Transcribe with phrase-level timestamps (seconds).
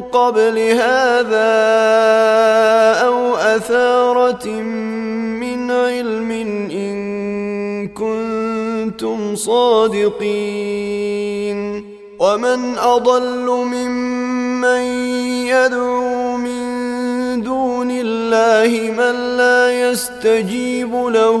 [0.00, 1.52] قبل هذا
[3.06, 6.30] أو أثارة من علم
[6.70, 6.96] إن
[7.88, 10.86] كنتم صادقين.
[12.18, 14.82] ومن أضل ممن
[15.46, 16.62] يدعو من
[17.42, 21.40] دون الله من لا يستجيب له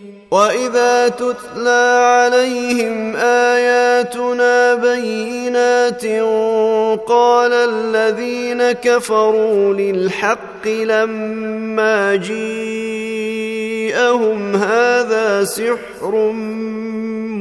[0.31, 6.05] واذا تتلى عليهم اياتنا بينات
[7.07, 12.75] قال الذين كفروا للحق لما جيءهم
[14.55, 16.31] هذا سحر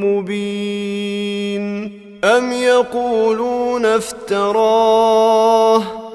[0.04, 1.92] مبين
[2.24, 5.30] ام يقولون افتراه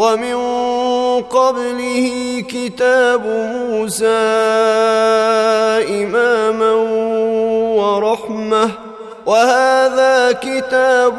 [0.00, 0.38] ومن
[1.22, 2.06] قبله
[2.48, 3.26] كتاب
[3.70, 4.06] موسى
[6.00, 6.72] إماما
[7.76, 8.70] ورحمة
[9.26, 11.18] وهذا كتاب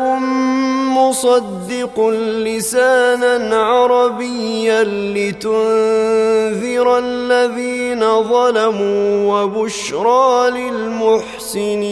[0.98, 2.10] مصدق
[2.46, 4.84] لسانا عربيا
[5.14, 11.92] لتنذر الذين ظلموا وبشرى للمحسنين.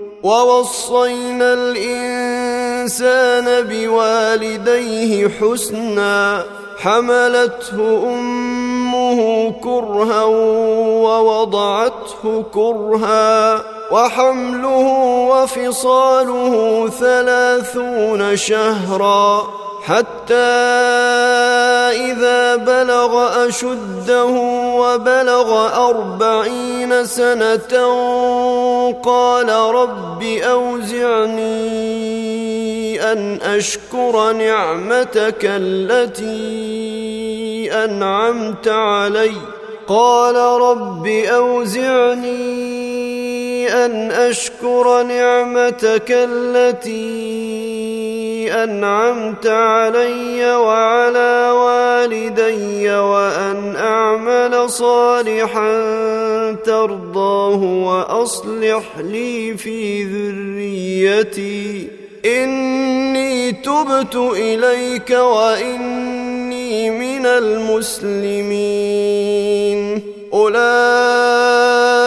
[0.23, 6.45] ووصينا الإنسان بوالديه حسنا
[6.77, 10.23] حملته أمه كرها
[11.03, 14.87] ووضعته كرها وحمله
[15.31, 19.47] وفصاله ثلاثون شهرا.
[19.81, 20.35] حتى
[22.11, 24.25] إذا بلغ أشده
[24.75, 27.73] وبلغ أربعين سنة
[29.03, 31.81] قال رب أوزعني
[33.11, 36.31] أن أشكر نعمتك التي
[37.73, 39.31] أنعمت علي.
[39.87, 42.41] قال رب أوزعني
[43.85, 48.10] أن أشكر نعمتك التي
[48.51, 55.71] أنعمت علي وعلى والدي وأن أعمل صالحا
[56.65, 61.87] ترضاه وأصلح لي في ذريتي.
[62.25, 68.81] إني تبت إليك وإني من المسلمين.
[70.33, 72.00] أولئك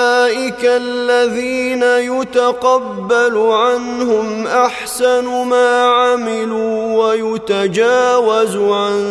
[0.76, 9.02] الذين يتقبل عنهم أحسن ما عملوا ويتجاوز عن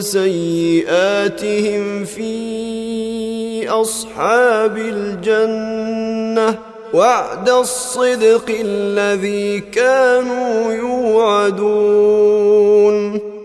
[0.00, 6.58] سيئاتهم في أصحاب الجنة
[6.94, 12.22] وعد الصدق الذي كانوا يوعدون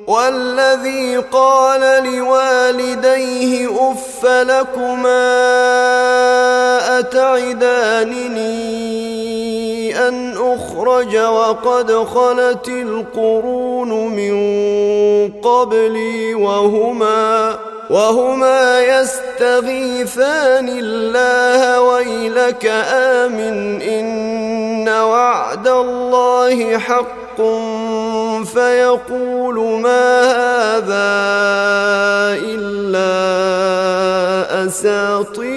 [0.07, 5.37] والذي قال لوالديه أف لكما
[6.99, 8.47] اتعدانني
[10.07, 14.37] أن أخرج وقد خلت القرون من
[15.41, 17.55] قبلي وهما
[17.89, 27.41] وهما يستغيثان الله ويلك آمن إن وعد الله حق
[28.53, 31.17] فيقول ما هذا
[32.43, 33.07] إلا
[34.65, 35.56] أساطير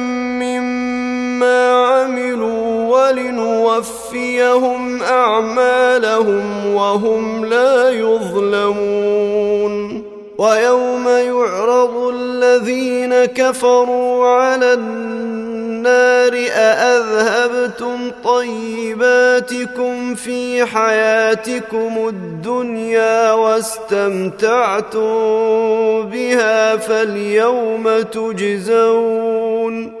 [1.41, 9.71] مما عملوا ولنوفيهم أعمالهم وهم لا يظلمون.
[10.37, 25.01] ويوم يعرض الذين كفروا على النار أأذهبتم طيباتكم في حياتكم الدنيا واستمتعتم
[26.01, 30.00] بها فاليوم تجزون.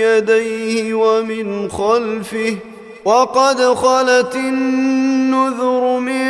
[0.00, 2.56] يديه ومن خلفه
[3.04, 6.26] وقد خلت النذر من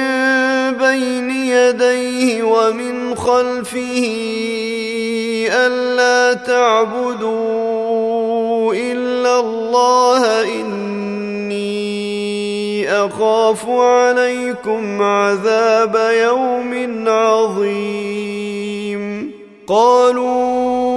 [0.73, 4.17] بين يديه ومن خلفه
[5.51, 7.55] ألا تعبدوا
[8.75, 11.87] إلا الله إني
[12.91, 18.47] أخاف عليكم عذاب يوم عظيم.
[19.67, 20.96] قالوا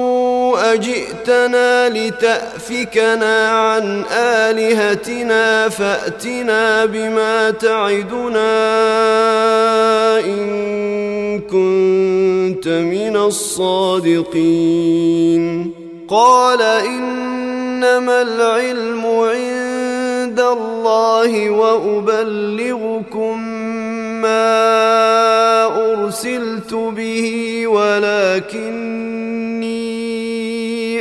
[0.74, 8.50] اجئتنا لتأفكنا عن آلهتنا فأتنا بما تعدنا
[10.20, 14.60] إن كنت من الصادقين.
[16.08, 23.44] قال إنما العلم عند الله وأبلغكم
[24.22, 29.49] ما أرسلت به ولكني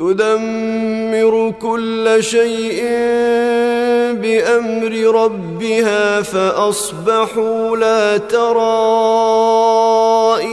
[0.00, 2.82] تدمر كل شيء
[4.12, 8.60] بأمر ربها فأصبحوا لا ترى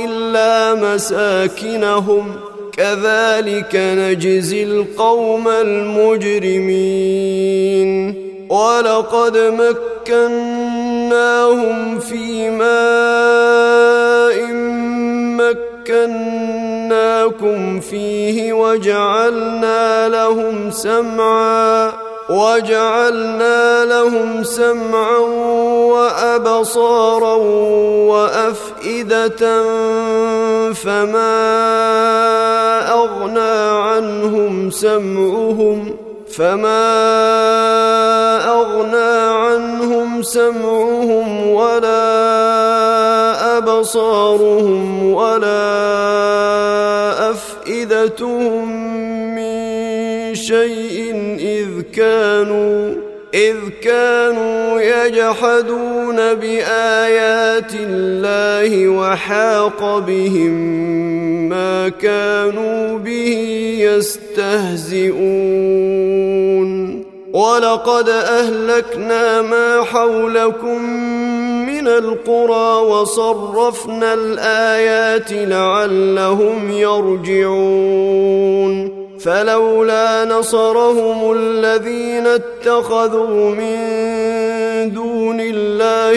[0.05, 2.35] إلا مساكنهم.
[2.77, 6.67] كذلك نجزي القوم المجرمين.
[8.49, 9.37] ولقد
[10.07, 13.87] مكناهم في ماء
[17.27, 21.91] مكناكم فيه وجعلنا لهم سمعا
[22.29, 25.17] وجعلنا لهم سمعا
[25.91, 27.36] وأبصارا
[28.07, 29.63] وأفئدة
[30.74, 31.34] فما
[32.91, 35.96] أغنى عنهم سمعهم
[36.38, 36.88] فما
[38.50, 42.07] أغنى عنهم سمعهم ولا
[43.57, 46.96] أبصارهم ولا
[48.05, 48.67] افئدتهم
[49.35, 52.95] من شيء إذ كانوا
[53.33, 60.51] إذ كانوا يجحدون بآيات الله وحاق بهم
[61.49, 63.37] ما كانوا به
[63.79, 65.07] يستهزئون.
[67.38, 70.82] ولقد أهلكنا ما حولكم
[71.65, 78.27] من القرى وصرفنا الآيات لعلهم يرجعون
[79.20, 83.77] فلولا نصرهم الذين اتخذوا من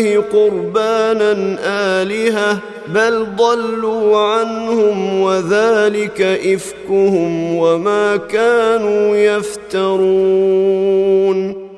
[0.01, 1.59] الله قربانا
[2.03, 10.61] آلهة بل ضلوا عنهم وذلك إفكهم وما كانوا يفترون.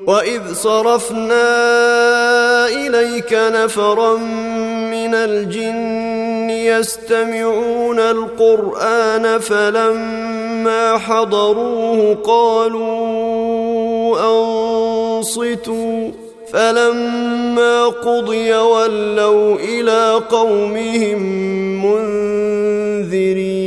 [0.07, 1.47] وإذ صرفنا
[2.67, 4.17] إليك نفرا
[4.91, 14.19] من الجن يستمعون القرآن فلما حضروه قالوا
[15.19, 16.22] أنصتوا.
[16.53, 21.21] فلما قضي ولوا إلى قومهم
[21.85, 23.63] منذرين.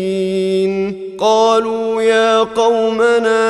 [1.20, 3.40] قالوا يا قومنا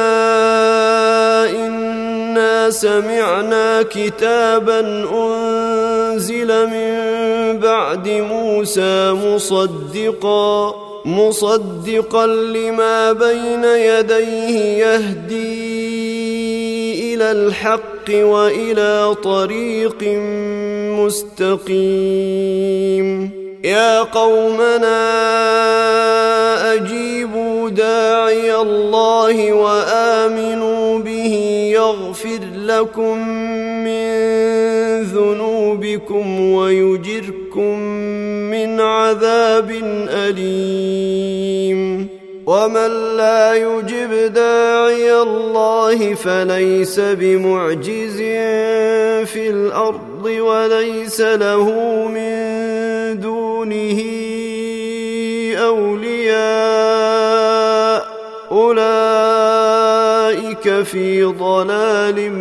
[1.51, 4.81] إنا سمعنا كتابا
[5.13, 6.97] أنزل من
[7.59, 10.75] بعد موسى مصدقا
[11.05, 16.16] مصدقا لما بين يديه يهدي.
[17.17, 20.03] إلى الحق وإلى طريق
[21.01, 23.09] مستقيم.
[23.65, 25.03] يا قومنا
[26.75, 31.35] أجيبوا داعي الله وآمنوا به
[31.73, 33.29] يغفر لكم
[33.85, 34.07] من
[35.03, 37.79] ذنوبكم ويجركم
[38.53, 39.71] من عذاب
[40.11, 41.46] أليم.
[42.47, 48.17] ومن لا يجب داعي الله فليس بمعجز
[49.27, 51.71] في الأرض وليس له
[52.09, 52.37] من
[53.21, 54.03] دونه
[55.59, 56.37] اولياء
[58.53, 59.87] اولئك
[60.83, 62.33] في ضلال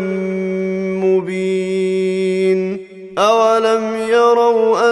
[1.01, 2.85] مبين
[3.17, 4.89] اولم يروا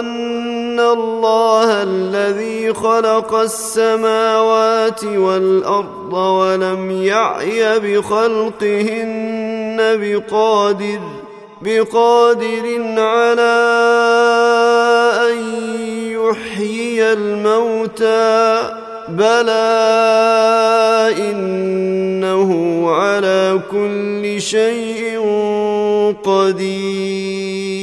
[0.74, 11.00] ان الله الذي خلق السماوات والارض ولم يعي بخلقهن بقادر
[11.62, 13.54] بقادر على
[15.30, 15.38] ان
[16.10, 18.70] يحيي الموتى
[19.08, 19.74] بلى
[21.18, 22.50] انه
[22.90, 25.20] على كل شيء
[26.24, 27.73] قدير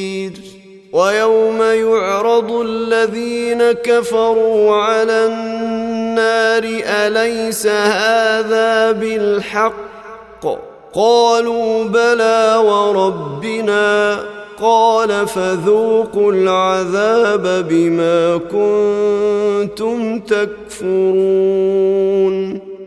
[0.94, 10.46] ويوم يعرض الذين كفروا على النار أليس هذا بالحق؟
[10.94, 14.20] قالوا بلى وربنا.
[14.62, 21.12] قال فذوقوا العذاب بما كنتم تكفرون.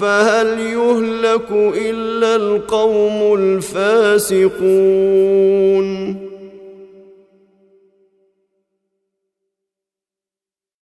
[0.00, 4.54] فهل يهلك إلا القوم الفاسقون